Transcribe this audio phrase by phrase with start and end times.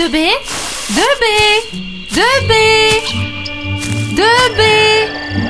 [0.00, 0.16] 2B
[0.96, 1.24] 2B
[2.10, 2.54] 2B
[4.14, 4.62] 2B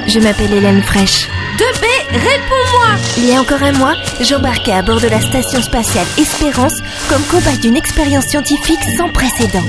[0.09, 1.29] Je m'appelle Hélène Fraîche.
[1.57, 2.89] 2B, réponds-moi.
[3.19, 6.75] Il y a encore un mois, j'embarquais à bord de la station spatiale Espérance
[7.09, 9.63] comme cobaye d'une expérience scientifique sans précédent.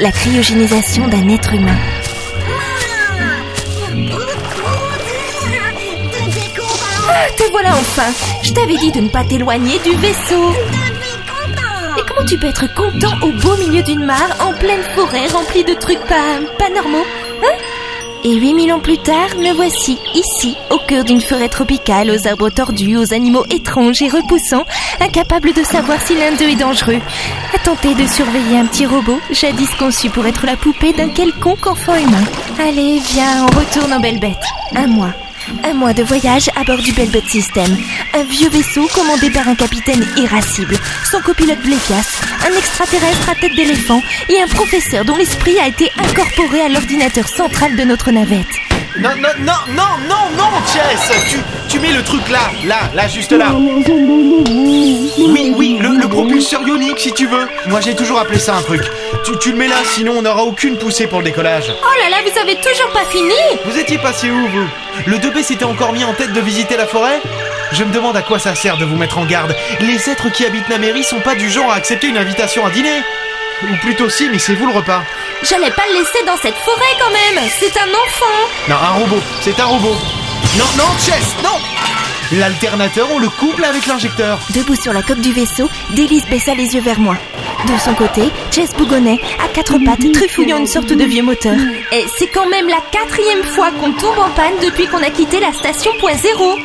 [0.00, 1.76] La cryogénisation d'un être humain.
[7.06, 8.10] Ah, te voilà enfin.
[8.42, 10.54] Je t'avais dit de ne pas t'éloigner du vaisseau
[11.98, 15.64] Et comment tu peux être content au beau milieu d'une mare, en pleine forêt, remplie
[15.64, 17.04] de trucs pas, pas normaux
[17.44, 17.56] Hein?
[18.24, 22.50] Et 8000 ans plus tard, me voici, ici, au cœur d'une forêt tropicale, aux arbres
[22.50, 24.64] tordus, aux animaux étranges et repoussants,
[25.00, 27.00] incapable de savoir si l'un d'eux est dangereux,
[27.52, 31.66] à tenter de surveiller un petit robot, jadis conçu pour être la poupée d'un quelconque
[31.66, 32.22] enfant humain.
[32.60, 34.44] Allez, viens, on retourne en belle bête.
[34.76, 35.12] Un mois.
[35.64, 37.76] Un mois de voyage à bord du Belbet System.
[38.14, 40.76] Un vieux vaisseau commandé par un capitaine irascible,
[41.10, 45.90] son copilote Bléfias, un extraterrestre à tête d'éléphant et un professeur dont l'esprit a été
[45.98, 48.71] incorporé à l'ordinateur central de notre navette.
[48.98, 53.08] Non, non, non, non, non, non, Chess tu, tu mets le truc là, là, là,
[53.08, 53.46] juste là.
[53.54, 57.48] Oui, oui, le, le propulseur ionique si tu veux.
[57.68, 58.82] Moi j'ai toujours appelé ça un truc.
[59.24, 61.72] Tu, tu le mets là, sinon on n'aura aucune poussée pour le décollage.
[61.82, 63.32] Oh là là, vous avez toujours pas fini
[63.64, 64.68] Vous étiez passé où, vous
[65.06, 67.20] Le 2B s'était encore mis en tête de visiter la forêt
[67.72, 69.54] Je me demande à quoi ça sert de vous mettre en garde.
[69.80, 72.70] Les êtres qui habitent la mairie sont pas du genre à accepter une invitation à
[72.70, 73.00] dîner.
[73.70, 75.02] Ou plutôt si, mais c'est vous le repas.
[75.42, 79.22] J'allais pas le laisser dans cette forêt quand même C'est un enfant Non, un robot,
[79.40, 79.96] c'est un robot.
[80.58, 81.58] Non, non, Chess, non
[82.38, 84.38] L'alternateur, on le couple avec l'injecteur.
[84.54, 87.16] Debout sur la coque du vaisseau, Délice baissa les yeux vers moi.
[87.66, 91.54] De son côté, Jess bougonnait, à quatre pattes, trifouillant une sorte de vieux moteur.
[91.92, 95.40] Et c'est quand même la quatrième fois qu'on tombe en panne depuis qu'on a quitté
[95.40, 96.56] la station point zéro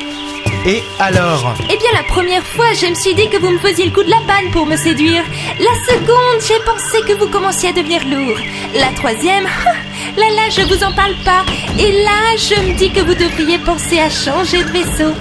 [0.68, 3.86] Et alors Eh bien la première fois, je me suis dit que vous me faisiez
[3.86, 5.24] le coup de la panne pour me séduire.
[5.60, 8.38] La seconde, j'ai pensé que vous commenciez à devenir lourd.
[8.74, 9.46] La troisième,
[10.18, 11.46] là là, je vous en parle pas.
[11.80, 15.14] Et là, je me dis que vous devriez penser à changer de vaisseau.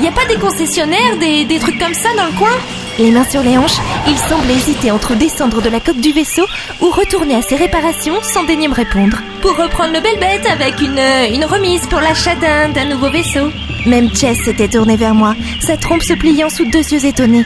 [0.00, 2.56] Y a pas des concessionnaires, des, des trucs comme ça dans le coin?
[2.98, 6.46] Les mains sur les hanches, il semblait hésiter entre descendre de la coque du vaisseau
[6.80, 9.18] ou retourner à ses réparations sans daigner me répondre.
[9.42, 13.50] Pour reprendre le bel bête avec une, euh, remise pour l'achat d'un nouveau vaisseau.
[13.86, 17.44] Même Jess s'était tournée vers moi, sa trompe se pliant sous deux yeux étonnés.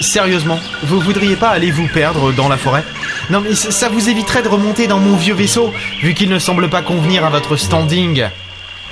[0.00, 2.84] Sérieusement, vous voudriez pas aller vous perdre dans la forêt?
[3.30, 6.68] Non mais ça vous éviterait de remonter dans mon vieux vaisseau, vu qu'il ne semble
[6.68, 8.26] pas convenir à votre standing.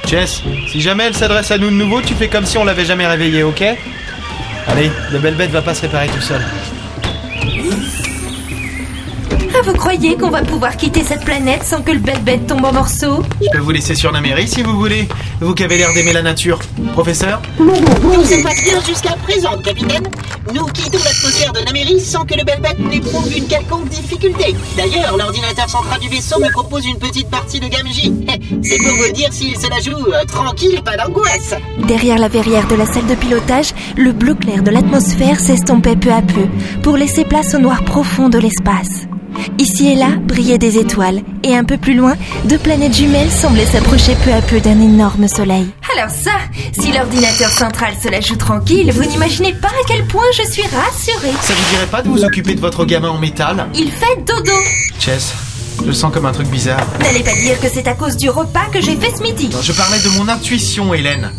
[0.06, 2.84] Chess, si jamais elle s'adresse à nous de nouveau, tu fais comme si on l'avait
[2.84, 3.62] jamais réveillée, ok?
[4.66, 6.42] Allez, le bel bête va pas se réparer tout seul.
[9.64, 12.72] Vous croyez qu'on va pouvoir quitter cette planète sans que le bel bête tombe en
[12.72, 15.08] morceaux Je peux vous laisser sur la mairie si vous voulez,
[15.40, 16.58] vous qui avez l'air d'aimer la nature.
[16.92, 20.02] Professeur Tout se passe bien jusqu'à présent, capitaine.
[20.52, 24.56] Nous quittons l'atmosphère de Naméris sans que le Belbet n'éprouve une quelconque difficulté.
[24.76, 28.12] D'ailleurs, l'ordinateur central du vaisseau me propose une petite partie de gamme J.
[28.62, 31.54] C'est pour vous dire s'il se la joue euh, tranquille et pas d'angoisse.
[31.86, 36.10] Derrière la verrière de la salle de pilotage, le bleu clair de l'atmosphère s'estompait peu
[36.10, 36.46] à peu,
[36.82, 39.06] pour laisser place au noir profond de l'espace.
[39.58, 43.66] Ici et là brillaient des étoiles, et un peu plus loin, deux planètes jumelles semblaient
[43.66, 45.66] s'approcher peu à peu d'un énorme soleil.
[45.96, 46.32] Alors ça,
[46.78, 50.62] si l'ordinateur central se la joue tranquille, vous n'imaginez pas à quel point je suis
[50.62, 51.32] rassurée.
[51.42, 54.52] Ça vous dirait pas de vous occuper de votre gamin en métal Il fait dodo.
[54.98, 55.34] Chess,
[55.80, 56.86] je le sens comme un truc bizarre.
[57.00, 59.48] N'allez pas dire que c'est à cause du repas que j'ai fait ce midi.
[59.52, 61.30] Non, je parlais de mon intuition, Hélène.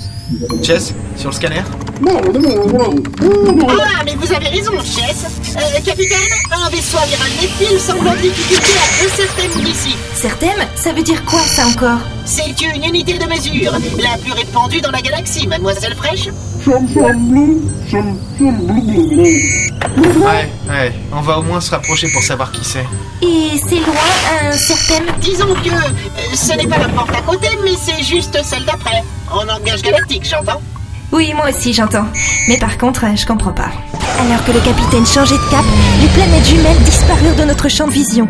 [0.62, 1.62] Chess, sur le scanner
[2.06, 5.26] Ah, mais vous avez raison, Chess.
[5.56, 6.18] Euh, capitaine,
[6.52, 9.96] un vaisseau amiral Néphil semble en difficulté à deux certaines d'ici.
[10.14, 13.72] Certaines Ça veut dire quoi ça encore C'est une unité de mesure,
[14.02, 16.30] la plus répandue dans la galaxie, mademoiselle Fraîche.
[19.96, 22.86] Ouais, ouais, on va au moins se rapprocher pour savoir qui c'est.
[23.22, 25.04] Et c'est loin un certain...
[25.20, 29.04] Disons que euh, ce n'est pas la porte à côté, mais c'est juste celle d'après.
[29.32, 30.62] En langage galactique, j'entends.
[31.14, 32.08] Oui, moi aussi j'entends.
[32.48, 33.70] Mais par contre, je comprends pas.
[34.20, 35.64] Alors que le capitaine changeait de cap,
[36.02, 38.28] les planètes jumelles disparurent de notre champ de vision.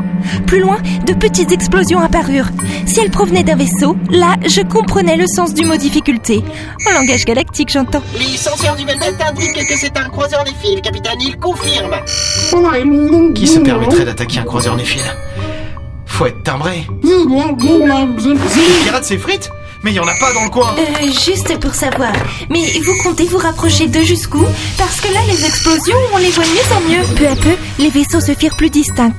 [0.47, 2.49] Plus loin, de petites explosions apparurent.
[2.85, 6.43] Si elles provenaient d'un vaisseau, là, je comprenais le sens du mot difficulté.
[6.89, 8.03] En langage galactique, j'entends.
[8.19, 11.95] Les senseurs du Belbet indiquent que c'est un croiseur Néphil, capitaine, il confirme.
[13.33, 15.01] Qui se permettrait d'attaquer un croiseur néphile
[16.05, 16.85] Faut être timbré.
[17.01, 19.49] Les pirates, c'est frites?
[19.83, 22.13] Mais il y en a pas dans le coin Euh, juste pour savoir.
[22.49, 24.43] Mais vous comptez vous rapprocher d'eux jusqu'où?
[24.77, 27.15] Parce que là, les explosions, on les voit mieux en mieux.
[27.15, 29.13] Peu à peu, les vaisseaux se firent plus distincts.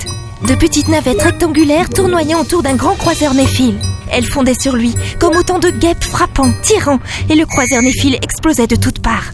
[0.46, 3.78] De petites navettes rectangulaires tournoyant autour d'un grand croiseur néphile.
[4.10, 8.66] elles fondaient sur lui, comme autant de guêpes frappant, tirant, et le croiseur néphile explosait
[8.68, 9.32] de toutes parts.